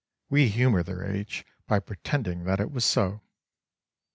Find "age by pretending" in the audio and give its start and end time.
1.05-2.43